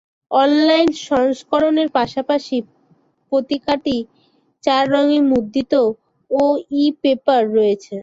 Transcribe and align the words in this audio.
Online 0.31 0.87
সংস্করণের 1.07 1.89
পাশাপাশি 1.97 2.57
পত্রিকাটি 3.31 3.97
চার 4.63 4.83
রঙে 4.93 5.19
মুদ্রিত 5.29 5.73
ও 6.31 6.41
ই-পেপার 6.83 7.41
রয়েছে। 7.57 7.95